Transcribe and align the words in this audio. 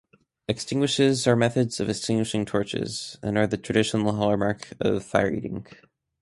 Extinguishes 0.47 1.27
are 1.27 1.35
methods 1.35 1.79
of 1.79 1.87
extinguishing 1.87 2.43
torches, 2.43 3.19
and 3.21 3.37
are 3.37 3.45
the 3.45 3.55
traditional 3.55 4.13
hallmark 4.13 4.69
of 4.79 5.05
fire 5.05 5.29
eating. 5.31 5.67